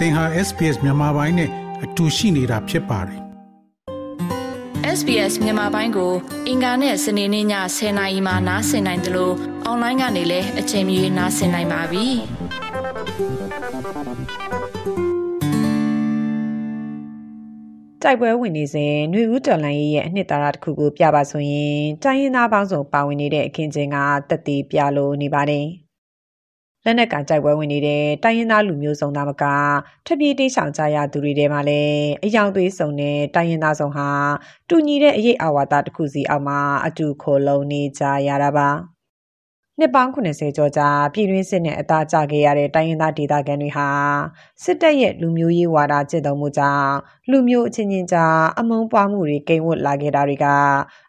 [0.00, 1.50] သင်ဟာ SPS မြန်မာပိုင်းနဲ့
[1.84, 3.20] အတူရှိနေတာဖြစ်ပါတယ်
[4.98, 6.12] SBS မြန်မာပိုင်းကို
[6.48, 7.46] အင်ကာနဲ့စနေနေ့ည
[7.76, 9.34] 10:00နာရီမှနားဆင်နိုင်တယ်လို့
[9.64, 12.06] အွန်လိုင်းကနေလည်းအချိန်မီနားဆင်နိုင်ပါပြီ။
[18.02, 23.96] တိုက်ပွဲဝင်နေစဉ်ຫນွေဦးတော်လိုင်းရဲ့အနှစ်သာရတစ်ခုကိုပြပါဆိုရင်တိုင်းရင်းသားပေါင်းစုံပါဝင်နေတဲ့အခင်းချင်းက
[24.30, 25.66] တက်တည်ပြလို့နေပါတယ်။
[26.84, 29.44] လက်နက်ကကြိုက်ပွဲဝင်နေတဲ့တိုင်းရင်းသားလူမျိုးစုံသားမက
[30.06, 34.08] ထပ်ပြေးတိတ်ဆောင်ကြရသူတွေထဲမှာလည်းအယောင်သွေးစုံတဲ့တိုင်းရင်းသားစုံဟာ
[34.68, 38.68] တူညီတဲ့အရေးအဝါဒတစ်ခုစီအောက်မှာအတူခိုလုံနေကြရတာပါ
[39.78, 43.88] နှစ်ပေါင်း80ကျော်ကြာပြည်တွင်းစစ်နဲ့အသာကျခဲ့ရတဲ့တိုင်းရင်းသားဒေသခံတွေဟာ
[44.64, 46.92] စစ်တပ်ရဲ့လူမျိုးရေးဝါဒကျင့်သုံးမှုကြောင့်
[47.30, 50.46] လူမျိုးအချင်းချင်းကြားအမုန်းပွားမှုတွေကိန်းဝတ်လာခဲ့တာတွေက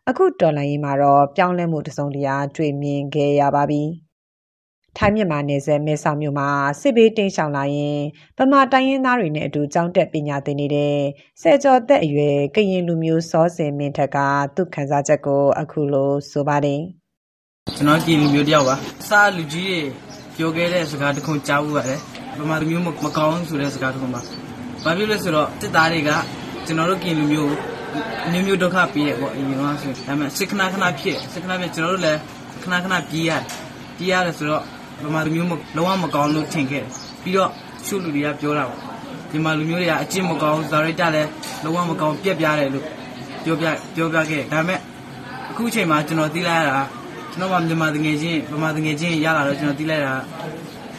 [0.10, 3.84] အခုတော်လှန်ရေးမှာတော့ပြောင်းလဲမှုတစုံတရာတွေ့မြင်ခဲ့ရပါပြီ။
[4.98, 6.50] ထိုင်းမြန်မာနယ်စပ်မဲဆောက်မြို့မှာ
[6.82, 8.00] စစ်ဘေးတိမ်းရှောင်လာရင်
[8.38, 10.96] ဗမာတိုင်းရင်းသားတွေနဲ့အတူ ကျောင်းတက်ပညာသင်နေတဲ့
[11.42, 14.18] ဆယ်ကျော်သက်အရွယ် ကရင်လူမျိုး စောစင်မင်းထက်က
[14.56, 16.82] သူ့ခန်းစားချက်ကို အခုလိုဆိုပါတယ်
[17.76, 18.76] ကျွန်တော်ကရင်လူမျိုးတယောက်ပါ
[19.10, 19.80] စာလူကြီးတွေ
[20.38, 22.00] ပြောခဲ့တဲ့ စကားတစ်ခုကြားဖို့ရတယ်
[22.40, 24.22] ဗမာလူမျိုးမကောင်းဆိုတဲ့ စကားတစ်ခုပါ
[24.84, 26.12] ဘာဖြစ်လဲဆိုတော့ စစ်သားတွေက
[26.66, 27.52] ကျွန်တော်တို့ ကရင်လူမျိုး
[28.32, 32.20] မျိုးမျိုးဒုက္ခပေးတယ်ပေါ့ အရင်ကဆိုဒါပေမဲ့စစ်ခဏခဏဖြစ်စစ်ခဏဖြစ်ကျွန်တော်တို့လည်း
[32.64, 33.44] ခဏခဏပြေးရတယ်
[33.98, 34.64] ပြေးရတယ်ဆိုတော့
[35.04, 36.84] ဗမာလူမျိုးမလုံးဝမကောင်းလို့ထင်ခဲ့
[37.24, 37.50] ပြီးတော့
[37.86, 38.80] ရှုလူတွေကပြောတာပေါ့
[39.32, 41.30] ဒီမှာလူမျိုးတွေကအကျင့်မကောင်းဇာရိတလည်း
[41.64, 42.86] လုံးဝမကောင်းပြက်ပြားတယ်လို့
[43.44, 44.80] ပြောပြပြောပြခဲ့ဒါပေမဲ့
[45.50, 46.78] အခုအချိန်မှာကျွန်တော်သိလိုက်ရတာ
[47.32, 50.16] ကျွန်တော်ကမြန်မာတငယ်ချင်းဗမာတငယ်ချင်းရလာတော့ကျွန်တော်သိလိုက်တာ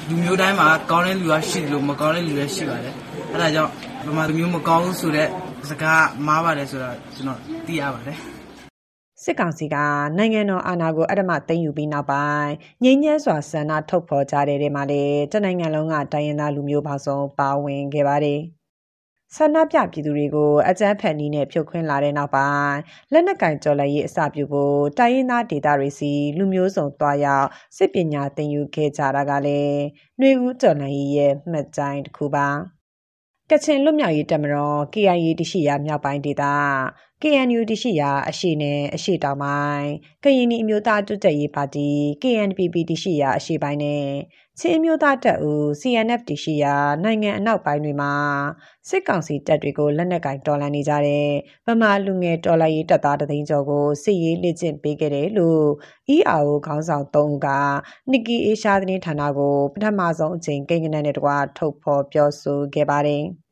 [0.08, 2.94] လူမျိုးတိုင်းမှာကောင်းတဲ့လူကရှိတယ်လို့မကောင်းတဲ့လူလည်းရှိပါတယ်
[3.32, 3.70] အဲဒါကြောင့်
[4.06, 5.28] ဗမာလူမျိုးမကောင်းဘူးဆိုတဲ့
[5.68, 8.16] စကားမားပါတယ်ဆိုတာကျွန်တော်သိရပါတယ်
[9.24, 9.76] စစ်ကောင်စီက
[10.18, 12.50] နိုင်ငံတော်အာဏာကိုအဓမ္မသိမ်းယူပြီးနောက်ပိုင်း
[12.82, 18.40] ငြိမ်းချမ်းစွာဆန္ဒထုတ်ဖော်ကြတဲ့ထဲမှာလည်းတနိုင်ငံလုံးကတိုင်းရင်းသားလူမျိုးပေါင်းစုံပါဝင်ခဲ့ပါတယ်။
[19.36, 22.76] ဆန္ဒပြပြည်သူတွေကိုအကြမ်းဖက်နည်းနဲ့ဖြုတ်ခွင်းလာတဲ့နောက်ပိုင်း
[23.12, 29.80] လက်နက်ကင်ကြော်လက်ရေးအစပြုဖို့တိုင်းရင်းသားဒေသတွေစီလူမျိုးစုံတွားရောက်စစ်ပညာသင်ယူခဲ့ကြတာကလည်း
[30.20, 32.48] နှွေဦးကြော်လက်ရေးရဲ့မှတ်တိုင်တစ်ခုပါ။
[33.50, 36.44] ကချင်လွတ်မြောက်ရေးတပ်မတော် KIA တရှိရာမြောက်ပိုင်းဒေသ
[37.22, 39.88] KNU တရှိရာအရှိနဲ့အရှိတောင်ပိုင်း
[40.24, 41.90] ကရင်နီအမျိုးသားတွတ်တက်ရေးပါတီ
[42.22, 44.04] KNPP တရှိရာအရှိပိုင်းနဲ့
[44.58, 46.74] ချင်းအမျိုးသားတပ်ဦး CNF တရှိရာ
[47.04, 48.12] နိုင်ငံအနောက်ပိုင်းတွေမှာ
[48.88, 51.28] စစ်ကောင်စီတပ်တွေကိုလက်နက်ကင်တော်လှန်နေကြတဲ့
[51.66, 55.64] ဗမာလူငယ်တော်လှန်ရေးတပ်သားတသိန်းကျော်ကိုစစ်ရေးလေ့ကျင့်ပေးခဲ့တယ်လို့
[56.14, 57.48] EAO ခေါင်းဆောင်၃ဦးက
[58.10, 63.24] Nikki Asia သတင်းဌာနကိုပထမဆုံးအကြိမ်ကိန်းဂဏန်းနဲ့တကွထုတ်ဖော်ပြောဆိုခဲ့ပါတယ်။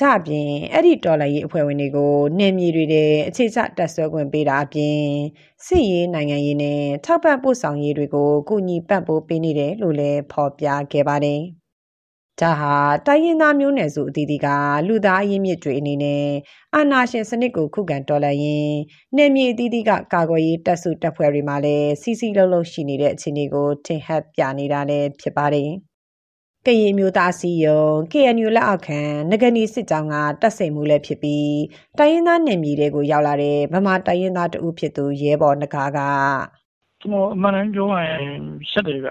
[0.00, 5.00] ကြအပြင်အဲ့ဒီတော်လှန်ရေးအဖွဲ့ဝင်တွေကိုနေမြေတွေတဲ့အခြေချတက်ဆွဲခွင့်ပေးတာအပြင်
[5.66, 11.40] စစ်ရေးနိုင်ငံရေးနဲ့ထောက်ပံ့ပို့ဆောင်ရေးတွေကိုကူညီပံ့ပိုးပေးနေတယ်လို့လည်းဖော်ပြခဲ့ပါတယ်။
[12.40, 12.74] ဒါဟာ
[13.06, 14.48] တိုင်းရင်းသားမျိုးနွယ်စုအသီးသီးက
[14.88, 16.26] လူသားအရင်းမြစ်တွေအနေနဲ့
[16.74, 18.76] အာဏာရှင်စနစ်ကိုခုခံတော်လှန်ရင်း
[19.16, 25.70] နေမြေအသီးသီးကကာကွယ်ရေးတပ်စုတပ်ဖွဲ့တွေမှာလည်းစီစီလုံးလုံးရှိနေတဲ့အခြေအနေကိုထင်ဟပ်ပြနေတာလည်းဖြစ်ပါတယ်။
[26.66, 27.82] ကရင်မျိုးသားစီယုံ
[28.12, 29.00] KNU လက်အောက်ခံ
[29.30, 31.56] ငကနီစစ်ကြောင်းကတပ်စိန်မှုလည်းဖြစ်ပြီး
[31.98, 35.98] တိုင်းရင်းသားနယ်မြေတွေကိုရောက်လာတဲ့ဗမာတိုင်းရင်းသားတဦးဖြစ်သူရဲဘော်နဂါက
[37.00, 38.40] ကျွန်တော်အမှန်တမ်းပြောရရင်
[38.70, 39.10] ရှက်တယ်ဗျ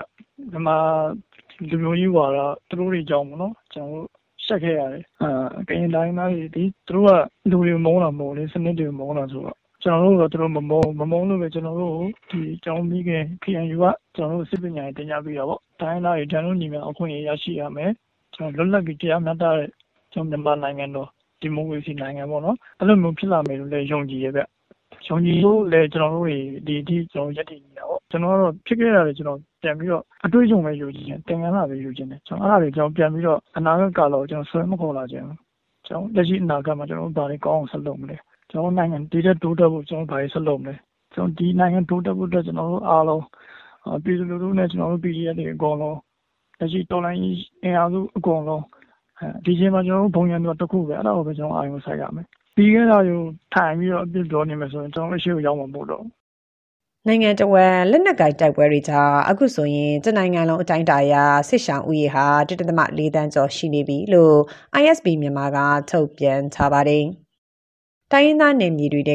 [0.53, 0.77] ဗမာ
[1.69, 4.07] လူမျိုးကြီးွာတော့သူတို့တွေကြောင်းမနော်ကျွန်တော်
[4.45, 5.29] ရှက်ခဲ့ရတယ်အာ
[5.67, 7.11] ကရင်တိုင်းသားတွေဒီသူတို့က
[7.49, 11.97] လူတွေမုန်းတာမဟုတ်လေစနစ်တွေမုန်းတာဆိုတော့ကျွန်တော်တို့တော့သူတို့မမုန်းမမုန်းလို့ပဲကျွန်တော်တို့
[12.29, 17.91] ဒီကျောင်းမိခင် KNU ကကျွန်တော်တို့စစ်ပညာတင်ပြပေးတာပေါ့ တိုင်းသားတွေတန်လို့ညီများအခွင့်အရေးရရှိရမယ်
[18.35, 19.69] ကျွန်တော်လွတ်လပ်ပြီးတရားမျှတတဲ့
[20.13, 21.07] ကျွန်တော်မြန်မာနိုင်ငံတော်
[21.41, 24.41] ဒီမိုကရေစီနိုင်ငံပေါ့နော်အဲ့လိုမျိုးဖြစ်လာမယ်လို့လည်းယုံကြည်ရဗျ
[25.07, 26.37] ယုံကြည်လို့လည်းကျွန်တော်တို့တွေ
[26.67, 35.25] ဒီဒီကျွန်တော်ရက်တည်နေတာပေါ့ကျွန်တော်ကတော့ဖြစ်ခဲ့ရတယ်ကျွန်တော်ပြန်ပြီးတော့အတွေ့အကြုံပဲယူခြင်းတယ်တင်ကန်းလာပဲယူခြင်းတယ်ကျွန်တော်အဲ့ဒါတွေကျွန်တော်ပြန်ပြီးတော့အနာဂတ်ကာလကိုကျွန်တော်ဆွဲမခေါ်လာခြင်း
[35.87, 38.17] ကျွန်တော်လက်ရှိအနာဂတ်မှာကျွန်တော်တို့ဘာတွေကောင်းအောင်ဆက်လုပ်မလဲ
[38.51, 40.75] ကျွန်တော်နိုင်ငံဒီတဲ့တိုးတက်ဖို့ကျွန်တော်ဘာတွေဆက်လုပ်မလဲ
[41.13, 43.23] ကျွန်တော်ဒီနိုင်ငံတိုးတက်ဖို့အတွက်ကျွန်တော်တို့အားလုံး
[44.03, 45.97] ပြည်သူလူထုနဲ့ကျွန်တော်တို့ PDF တွေအကုန်လုံး
[46.59, 47.19] လက်ရှိတော်လိုင်း
[47.63, 48.63] အင်အားစုအကုန်လုံး
[49.45, 53.17] ဒီချိန်မှာကျွန်တော်တို့ဘုံရံတော့တစ်ခုပဲအဲ့ဒါကိုပဲကျွန်တော်အာရုံစိုက်ရမယ်ပြီးခဲ့တာယူ
[53.53, 56.03] ထိုင်ပြီးတော့အပြစ်ပြောနေမယ်ဆိုရင်ကျွန်တော်အရှိကိုရောက်မှာပို့တော့
[57.07, 61.15] နိုင်ငံတော်ဝန်လက်နက်ကိုင်တိုက်ပွဲတွေကြောင့်အခုဆိုရင်တနိုင်ငံလုံးအတိုင်းအတာအရ
[61.49, 64.37] စစ်ရှောင်းဥယေဟာ1.4တန်းကျော်ရှိနေပြီလို့
[64.81, 65.57] ISP မြန်မာက
[65.91, 67.05] ထုတ်ပြန်ထားပါတယ်။
[68.17, 69.11] တိုင်းရင်းသားနယ်မြေတွေက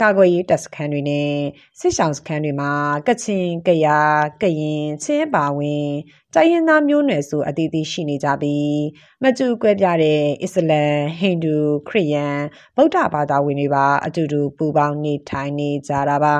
[0.00, 1.32] ကာကွယ်ရေးတပ်စခန်းတွေနဲ့
[1.80, 2.72] စစ်ဆောင်စခန်းတွေမှာ
[3.06, 4.12] ကချင်၊ကယား၊
[4.42, 5.88] ကရင်၊ချင်းပါဝင်
[6.34, 8.78] တိုင်းရင်းသားမျိုးနွယ်စုအသီးသီးရှိနေကြပြီး
[9.22, 11.56] မတူကွဲပြားတဲ့အစ္စလမ်၊ဟိန္ဒူ၊
[11.88, 12.38] ခရစ်ယာန်
[12.76, 16.36] ဗုဒ္ဓဘာသာဝင်တွေပါအတူတူပူးပေါင်းနေထိုင်နေကြတာပါ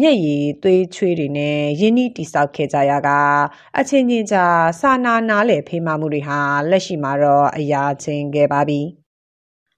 [0.00, 3.10] မျက်ရည်သွေးချွေးတွေနဲ့ရင်းနှီးတိဆောက်ခဲ့ကြရက
[3.78, 6.38] အချင်းချင်းကြားစာနာနားလည်ဖေးမမှုတွေဟာ
[6.70, 9.03] လက်ရှိမှာတော့အရာချင်းခဲ့ပါပြီ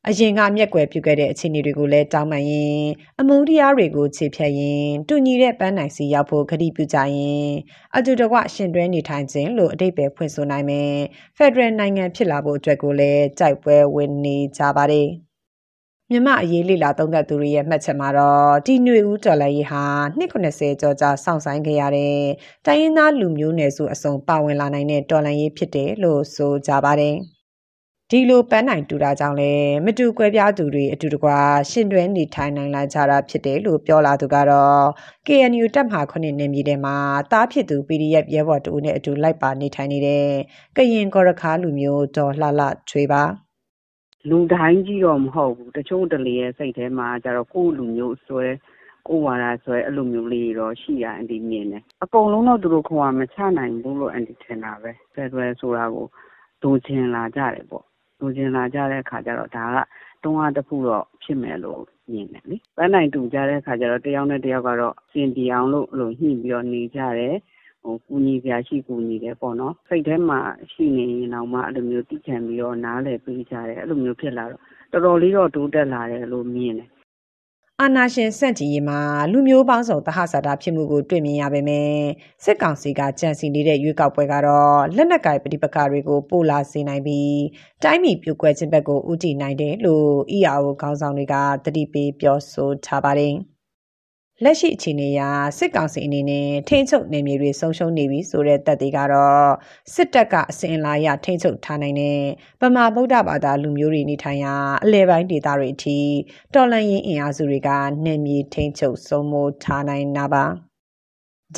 [0.08, 2.80] အရင်ကမျက်ကွယ်ပြုခဲ့တဲ့အခြေအနေတွေကိုလည်းတောင်းပန်ရင်
[3.20, 7.48] အမုန်းတရားတွေကိုခြေဖြတ်ရင်တူညီတဲ့ပန်းနိုင်စီရောက်ဖို့ခရီးပြုကြရင်
[7.96, 10.92] အတူတကွရှင်တွဲနေထိုင်ခြင်းလို့အတိတ်ပဲဖွင့်ဆိုနိုင်မယ်
[11.36, 15.08] ဖက်ဒရယ်နိုင်ငံဖြစ်လာဖို့အတွက်ကိုလည်းကြိုက်ပွဲဝင်နေကြပါတယ်
[16.10, 19.84] မြမအရေးလိလာသုံးသပ်သူတွေရဲ့မှတ်ချက်မှာတော့ဒီຫນွေဦးတော်လည်းရေးဟာ
[20.18, 22.16] 290ကျော်ကြာစောင့်ဆိုင်ခဲ့ရတဲ့
[22.66, 27.16] တိုင်းရင်းသားလူမျိုးနယ်စုအစုံပါဝင်လာနိုင်တဲ့တော်လှန်ရေးဖြစ်တယ်လို့ဆိုကြပါတယ်။
[28.10, 31.38] ဒီလိုပန်းနိုင်တူတာကြောင့်လည်းမတူကွဲပြားသူတွေအတူတကွာ
[31.70, 34.82] ရှင်တွဲနေထိုင်နိုင်လာကြတာဖြစ်တယ်လို့ပြောလာသူကတော့
[35.26, 36.96] KNU တပ်မဟာခုနှစ်နေမြေထဲမှာ
[37.32, 40.26] တားဖြစ်သူ PDF ရဲဘော်တူနဲ့အတူလိုက်ပါနေထိုင်နေတဲ့
[40.76, 43.22] ကရင်ကော်ရခါလူမျိုးဒေါ်လှလှချွေပါ။
[44.28, 48.46] လူတိုင်းကြီးတော့မဟုတ်ဘူးတချို့တလေရဲ့စိတ်ထဲမှာကျတော့ကိုယ့်လူမျိုးဆွဲ
[49.08, 56.06] ကိုယ်ဝါဒဆွဲအဲ့လိုမျိုးလေးတော့ရှိရအန်ဒီမြင်တယ်အကုန်လုံးတော့သူတို့ခွာမချနိုင်ဘူးလို့အန်ဒီထင်တာပဲဖက်ဒရယ်ဆိုတာကို
[56.62, 57.86] ဒိုချင်လာကြတယ်ပေါ့
[58.20, 59.78] ဒိုချင်လာကြတဲ့အခါကျတော့ဒါက
[60.22, 61.82] တွန်းအားတစ်ခုတော့ဖြစ်မယ်လို့
[62.12, 67.36] မြင်တယ်လေပန်းနိုင်တူကြတဲ့အခါကျတော့တယောက်နဲ့တယောက်ကတော့စင်တီအောင်လို့လို့ညှိပြီးတော့နေကြတယ်
[67.82, 70.40] ဟိုကူညီစရာရှိကူညီတယ်ပေါ့နော်စိတ်ထဲမှာ
[70.72, 74.62] ရှိနေရင်တော့မှအဲ့လိုမျိုးတိကျန်ပြီးတော့နားလည်ပေးကြတယ်အဲ့လိုမျိုးဖြစ်လာတော့
[74.92, 76.88] တော်တော်လေးတော့တိုးတက်လာတယ်လို့မြင်တယ်
[77.82, 79.00] အာနာရှင်စန့်ကြည်ရေးမှာ
[79.32, 81.90] လူမျိုးပေါင်းစုံတဟဆာတာဖြစ်မှုကိုတွေ့မြင်ရပေမဲ့
[82.44, 87.38] စစ်ကောင်စီကကြံစီနေတဲ့ရွေးကောက်ပွဲကတော့လက်နက်ကိုင်ပဋိပက္ခတွေကိုပိုလာစေနိုင်ပြီး
[87.84, 91.34] တိုင်းပြည်ပြိုကွဲခြင်းဘက်ကိုဥတီနိုင်တယ်လို့ EAO ခေါင်းဆောင်တွေက
[91.64, 93.34] တတိပေးပြောဆိုထားပါတယ်။
[94.44, 95.20] လက်ရှိအခြေအနေအရ
[95.58, 99.48] စစ်ကောင်စီအနေနဲ့ထိန်းချုပ်နေမြေတွေဆုံးရှုံးနေပြီဆိုတဲ့တပ်တွေကတော့
[99.94, 102.20] စစ်တပ်ကအစဉ်အလာရထိန်းချုပ်ထားနိုင်တဲ့
[102.60, 104.54] ဗမာဗုဒ္ဓဘာသာလူမျိုးတွေနေထိုင်ရာ
[104.84, 105.98] အလဲပိုင်းဒေသတွေအထိ
[106.54, 107.70] တော်လှန်ရေးအင်အားစုတွေက
[108.04, 110.44] နေမြေထိန်းချုပ်ဆုံးမိုးထားနိုင်တာပါ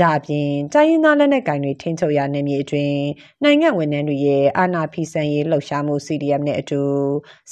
[0.01, 3.01] ဒါပြင်တိုင်းရင်းသားလက်နက်ကိုင်တွေထိန်းချုပ်ရာနယ်မြေအတွင်း
[3.45, 6.83] နိုင်ငံဝန်ထမ်းတွေရဲ့အာဏာဖီဆန်ရေးလှုပ်ရှားမှု CDM နဲ့အတူ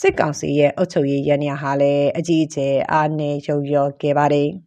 [0.00, 4.50] စစ်ကောင်စီရဲ့အုပ်ချုပ်ရေးရန်ရာဟာလည်းအကြီးအကျယ်အားနည်းရုပ်ရောခဲ့ပါတယ်။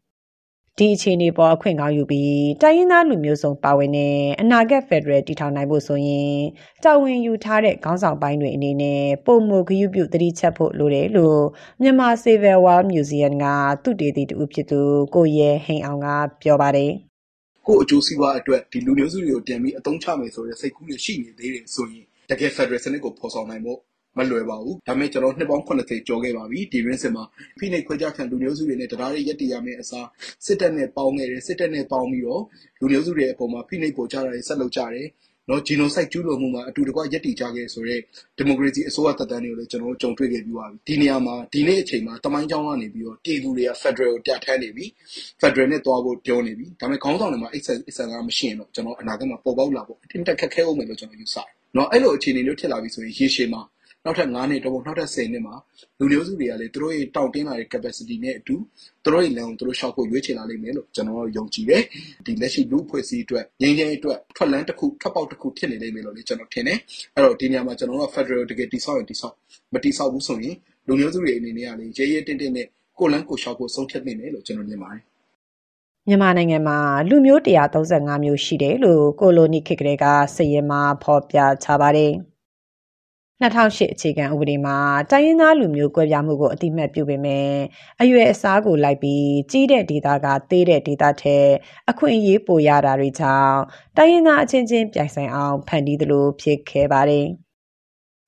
[0.80, 6.36] ဒီအခြေအနေပေါ်အခွင့်ကောင်းယူပြီးတိုင်းရင်းသားလူမျိုးစုံပါဝင်တဲ့အနာဂတ်ဖက်ဒရယ်တည်ထောင်နိုင်ဖို့ဆိုရင်
[6.84, 11.42] တာဝန်ယူထားတဲ့ခေါင်းဆောင်ပိုင်းတွေအနေနဲ့ပုံမဂရုပြုသတိချက်ဖို့လိုတယ်လို့
[11.82, 13.46] မြန်မာ Civil War Museum က
[13.84, 14.80] သူတည်တည်တူဖြစ်သူ
[15.16, 16.08] ကိုရဲဟိန်အောင်က
[16.42, 16.92] ပြောပါတယ်
[17.68, 23.80] ကိုအကျိုးစီးပွားအတွက်ဒီလူမျိုးစုတွေကိုတင်ပြီးအသုံးချမယ်ဆိုတဲ့စိတ်ကူးတွေရှိနေသေးတယ်ဆိုရင်တကယ် Federal စနစ်ကိုဖော်ဆောင်နိုင်ဖို့
[24.20, 27.24] မလွယ်ပါဘူးဒါပေမဲ့ကျွန်တော်နှစ်ပေါင်း80ကျော်ခဲ့ပါပြီဒီရင်းစင်မှာ
[27.60, 30.08] ဖိနှိပ်ခွဲခြားခံလူမျိုးစုတွေနဲ့တရားတွေရက်တည်ရမယ့်အစား
[30.46, 32.44] စစ်တပ်နဲ့ပေါင်းခဲ့တယ်စစ်တပ်နဲ့ပေါင်းပြီးတော့
[32.80, 35.08] လူမျိုးစုတွေအပေါ်မှာဖိနှိပ်ပေါ်ကြတာတွေဆက်လုပ်ကြတယ်
[35.50, 38.02] နော်ဂျီနိုဆိုက်ကျူးလွန်မှုမှာအတူတကွရက်တည်ကြခဲ့ဆိုတော့
[38.38, 44.86] ဒီမိုကရေစီအစိုးရတပ်တန်းတွေကိုလည်းကျွန်တော်တို့ကြုံတွေ့ခဲ့ပြီးပါပြီဒီနေရာမှာဒီနေ့အချိန်မှာတမိုင်းကြောင်းကနေပြီးတော့ပြည်သူတွေကဖက်ဒရယ်ကိုပြဋ္ဌာန်းနေပြီ
[45.42, 53.62] ဖက်ဒရယ်နဲ့တွားဖို့ပြောနေပြီဒါပေမဲ့ခေါင်းဆောင်တွေမှာအိတ်ဆက်အဆန်ကမရှိရင်တော့ကျွန်တော်အနာဂတ်မှာပေါ်ပေါက်လာဖို့အတင်းတက်ခက်ခဲအောင်မယ်လို့ကျွန်တော်ယူဆတယ်နော်အဲ့လိုအခြေအနေမျိုးဖြစ်လာပြီဆိုရင်ရေရှည်မှာ
[54.06, 55.56] နောက်ထပ်9နှစ်တော့နောက်ထပ်10နှစ်မှာ
[56.00, 58.56] လူမျိုးစုတွေကလည်းသူတို့ရဲ့တောင့်တင်းလာတဲ့ capacity နဲ့အတူ
[59.04, 61.84] သူတို့ရဲ့လမ်းကိုသူတို့ရှောက်ဖို့ရွေးချယ်လာလိမ့်မယ်လို့ကျွန်တော်ယုံကြည်တယ်
[62.26, 66.78] ဒီလက်ရှိလူအဖွဲ့အစည်းအတွက်ငြိမ်းချမ်းရေးအတွက်ထွက်လန်းတစ်ခုထွက်ပေါက်တစ်ခုဖြစ်နေလိမ့်မယ်လို့လည်းကျွန်တော်ထင်တယ်
[67.16, 69.36] အဲ့တော့ဒီနေရာမှာကျွန်တော်တို့က Federal တကယ်တိဆောက်ရင်တိဆောက်
[69.74, 70.56] မတိဆောက်ဘူးဆိုရင်
[70.88, 72.68] လူမျိုးစုတွေအနေနဲ့ကလည်းရဲရဲတင်းတင်းနဲ့
[73.00, 75.04] ကိုလန်းကိုရှောက်ဖို့ဆုံးဖြတ်နေတယ်လို့ကျွန်တော်မြင်ပါတယ်
[76.08, 76.78] မြန်မာနိုင်ငံမှာ
[77.10, 77.42] လူမျိုး
[77.84, 80.06] 135မျိုးရှိတယ်လို့ကိုလိုနီခေတ်ကလေးက
[80.36, 82.14] စည်ရင်မှာဖော်ပြထားပါတယ်။
[83.42, 84.78] 2008အခြေခံဥပဒေမှာ
[85.12, 87.50] တိုင်းရင်းသားလူမျိုးကွဲပြားမှုကိုအတိမတ်ပြုပေမဲ့
[88.02, 91.48] အရွယ်အစားကိုလိုက်ပြီးကြီးတဲ့ဒေသကသေးတဲ့ဒေသထက်
[91.90, 93.58] အခွင့်အရေးပိုရတာတွေကြောင့်
[93.98, 97.28] တိုင်းရင်းသားအချင်းချင်းပြိုင်ဆိုင်အောင်ဖန်တီးသလိုဖြစ်ခဲ့ပါတယ်။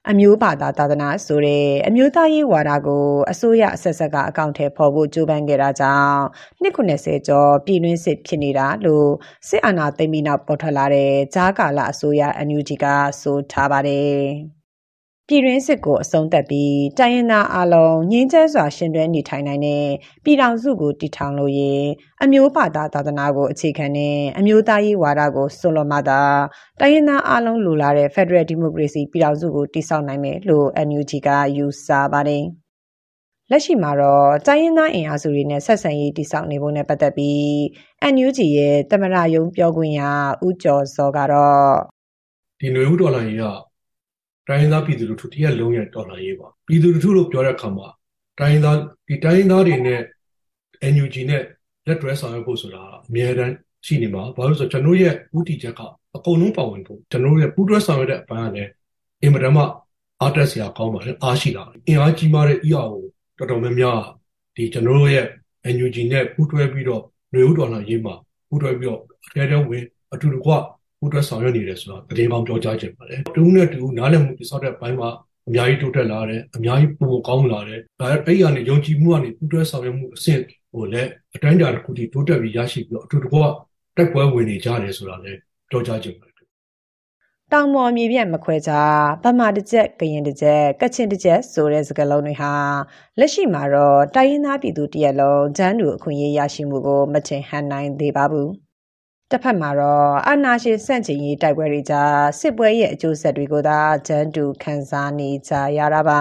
[0.10, 6.20] အမျိုးဘာသာသာသနာဆိုတဲ့အမျိုးသားရေးဝါဒကိုအစိုးရအဆက်ဆက်ကအကောင့်ထဲပေါ်ဖို့ကြိုးပမ်းခဲ့တာကြောင့်
[6.64, 9.10] 290ကျော်ပြည်တွင်းစစ်ဖြစ်နေတာလို့
[9.48, 12.86] စစ်အာဏာသိမ်းပြီးနောက်ပေါ်ထွက်လာတဲ့ဂျားကာလအစိုးရ NUG က
[13.22, 14.22] ဆိုထားပါတယ်။
[15.32, 19.86] ပြည်တွင်းစစ်ကိုအဆုံးသတ်ပြီးတိုင်းရင်းသားအလုံးငြင်းချဲစွာရှင်တွဲနေထိုင်နိုင်တဲ့
[20.24, 21.84] ပြည်ထောင်စုကိုတည်ထောင်လို့ရင်
[22.24, 26.22] အမျိုးဘာသာသာသနာကိုအခြေခံတဲ့အမျိုးသားရေးဝါဒကိုစွန့်လွတ်မှသာ
[26.80, 32.44] တိုင်းရင်းသားအလုံးလိုလားတဲ့ Federal Democracy ပြည်ထောင်စုကိုတည်ဆောက်နိုင်မယ်လို့ NUG ကယူဆပါတယ်။
[33.52, 37.44] လက်ရှိမှာတော့တိုင်းရင်းသားအင်အားစုတွေနဲ့ဆက်ဆံရေးတိစောက်နေဖို့နဲ့ပတ်သက်ပြီး
[38.14, 40.02] NUG ရဲ့တမရယုံပြောခွင့်ရ
[40.46, 41.72] ဦးကျော်စောကတော့
[42.60, 43.71] ဒီຫນွေဦးဒေါ်လာကြီးက
[44.52, 47.88] တိုင်းရင်းသားပြည်သူလူထုတရက်လုံးရဲ့တော်လှန်ရေးပါပြည်သူလူထုလို့ပြောတဲ့အခါမှာ
[48.40, 48.78] တိုင်းရင်းသား
[49.08, 50.02] ဒီတိုင်းရင်းသားတွေနဲ့
[50.94, 51.44] NUG နဲ့
[51.88, 53.54] လက်တွဲဆောင်ရွက်ဖို့ဆိုတာအများတန်း
[53.86, 55.82] ရှိနေမှာဘာလို့ဆိုကျွန်တော်ရဲ့ဥတီချက်က
[56.16, 58.70] အကုန်လုံးပါဝင်ဖို့ကျွန်တော်ရဲ့ပူးတွဲဆောင်ရွက်တဲ့အပိုင်းကလည်း
[59.22, 59.64] အင်မတန်မှ
[60.22, 62.92] အားတက်စရာကောင်းပါတယ်အားရှိလာတယ်အင်အားကြီးမားတဲ့ ER
[63.38, 64.02] ကိုတော်တော်များများ
[64.56, 65.26] ဒီကျွန်တော်ရဲ့
[65.76, 68.16] NUG နဲ့ပူးတွဲပြီးတော့ຫນွေဦးဒေါ်လာရေးမှာ
[68.48, 70.52] ပူးတွဲပြီးတော့အထဲထဲဝင်အတူတကွ
[71.02, 75.10] ပူးတွဲဆောင်ရွက်နေတယ်ဆိုတော့တကယ်ကောင်းပြောကြားချင်ပါတယ်တူနဲ့တူနားလည်မှုတိစောက်တဲ့ဘိုင်းမှာ
[75.48, 80.42] အများကြီးတိုးတက်လာတယ်အများကြီးပိုကောင်းလာတယ်ဒါအဲ့ဒီကနေယုံကြည်မှုကနေပူးတွဲဆောင်ရွက်မှုအဆင့်
[80.72, 83.40] ဟိုလည်းအတိုင်းအတာတစ်ခုထိတိုးတက်ပြီးရရှိပြီးတော့အတူတကွ
[83.98, 85.40] တက်ပွဲဝင်နေကြတယ်ဆိုတာလည်း
[85.70, 86.32] ပြောကြားချင်ပါတယ်
[87.54, 88.72] တောင်မော်မြေပြန့်မခွဲကြ
[89.24, 92.54] ဗမာတစ်ကြက်ကရင်တစ်ကြက်ကချင်တစ်ကြက်ဆိုတဲ့စကားလုံးတွေဟာ
[93.20, 98.50] လက်ရှိမှာတော့တိုင်းရင်းသားပြည်သူတရက်လုံးဂျန်တူအခွင့်အရေးရရှိမှုကိုမချင်ဟန်နိုင်သေးပါဘူး
[99.32, 106.20] တစ်ဖက်မှာတော့အာနာရှင်စန့်ကျင်ရေးတိုက်ပွဲတွေကြားစစ်ပွဲရဲ့အကျိုးဆက်တွေကိုသာဂျန်တူခန်းစားနေကြရတာပါ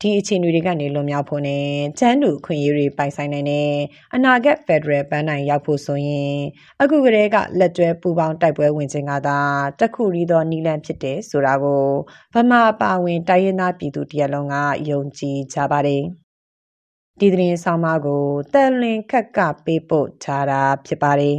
[0.00, 1.66] ဒီအခြေအနေတွေကနေလွန်မြောက်ဖို့နဲ့
[1.98, 3.70] ချမ်းတူခွင့်ရေးတွေပိုင်ဆိုင်နိုင်တဲ့
[4.14, 6.34] အနာဂတ်ဖက်ဒရယ်ပန်းနိုင်ရောက်ဖို့ဆိုရင်
[6.80, 9.38] အခုကတည်းကလက်တွဲပူပေါင်းတိုက်ပွဲဝင်ခြင်းကသာ
[9.80, 11.84] တခုရီသောနီလန်ဖြစ်တယ်ဆိုတာကို
[12.34, 14.56] ဗမာပါဝင်တိုင်းရင်းသားပြည်သူတရက်လုံးက
[14.90, 16.02] ယုံကြည်ကြပါတယ်
[17.18, 21.38] ဒီသတင်းဆောင်မကိုတန်လင်ခက်ကပေးပို့ထားတာဖြစ်ပါတယ်